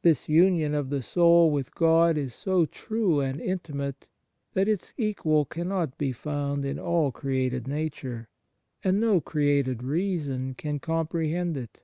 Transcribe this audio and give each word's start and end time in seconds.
This 0.00 0.26
union 0.26 0.74
of 0.74 0.88
the 0.88 1.02
soul 1.02 1.50
with 1.50 1.74
God 1.74 2.16
is 2.16 2.32
so 2.32 2.64
true 2.64 3.20
and 3.20 3.38
intimate 3.38 4.08
that 4.54 4.68
its 4.68 4.94
equal 4.96 5.44
cannot 5.44 5.98
be 5.98 6.12
found 6.12 6.64
in 6.64 6.78
all 6.78 7.12
created 7.12 7.68
nature, 7.68 8.30
and 8.82 8.98
no 8.98 9.20
created 9.20 9.82
reason 9.82 10.54
can 10.54 10.78
comprehend 10.80 11.58
it. 11.58 11.82